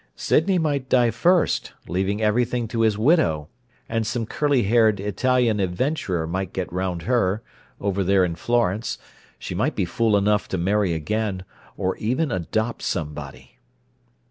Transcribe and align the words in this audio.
Sydney 0.15 0.57
might 0.57 0.89
die 0.89 1.11
first, 1.11 1.73
leaving 1.87 2.23
everything 2.23 2.67
to 2.69 2.81
his 2.81 2.97
widow, 2.97 3.49
and 3.87 4.01
some 4.07 4.25
curly 4.25 4.63
haired 4.63 4.99
Italian 4.99 5.59
adventurer 5.59 6.25
might 6.25 6.53
get 6.53 6.73
round 6.73 7.03
her, 7.03 7.43
over 7.79 8.03
there 8.03 8.25
in 8.25 8.33
Florence; 8.33 8.97
she 9.37 9.53
might 9.53 9.75
be 9.75 9.85
fool 9.85 10.17
enough 10.17 10.47
to 10.47 10.57
marry 10.57 10.95
again—or 10.95 11.95
even 11.97 12.31
adopt 12.31 12.81
somebody! 12.81 13.59